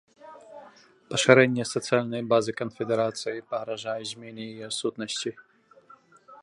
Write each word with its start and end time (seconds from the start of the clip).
Пашырэнне 1.11 1.63
сацыяльнай 1.73 2.23
базы 2.33 2.51
канфедэрацыі 2.63 3.45
пагражала 3.53 4.09
змене 4.15 4.43
яе 4.55 4.69
сутнасці. 4.79 5.31